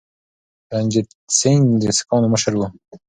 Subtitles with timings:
[0.71, 2.61] رنجیت سنګ د سکانو مشر و.